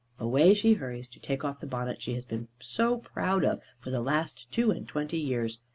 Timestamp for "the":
1.59-1.67, 3.91-4.01